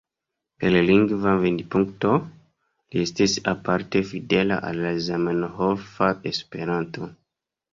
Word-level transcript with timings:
El 0.69 0.77
lingva 0.85 1.33
vidpunkto, 1.41 2.13
li 2.95 3.03
estis 3.09 3.37
aparte 3.53 4.01
fidela 4.13 4.59
al 4.71 4.83
la 4.87 4.95
zamenhofa 5.11 6.11
Esperanto. 6.33 7.13